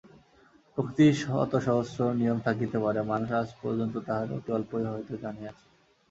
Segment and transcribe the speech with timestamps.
[0.71, 5.65] প্রকৃতির শতসহস্র নিয়ম থাকিতে পারে, মানুষ আজ পর্যন্ত তাহার অতি অল্পই হয়তো জানিয়াছে।